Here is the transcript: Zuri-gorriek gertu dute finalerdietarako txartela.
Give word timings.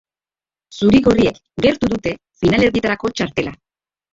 Zuri-gorriek 0.77 1.37
gertu 1.67 1.91
dute 1.93 2.15
finalerdietarako 2.41 3.13
txartela. 3.19 3.55